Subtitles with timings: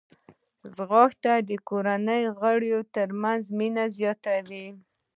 [0.75, 4.67] ځغاسته د کورنۍ غړو ترمنځ مینه زیاتوي